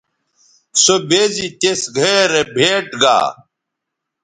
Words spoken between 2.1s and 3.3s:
رے بھئیٹ گا